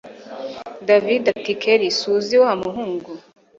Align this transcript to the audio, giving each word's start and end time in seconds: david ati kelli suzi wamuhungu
david 0.87 1.23
ati 1.35 1.53
kelli 1.61 1.89
suzi 1.99 2.35
wamuhungu 2.43 3.11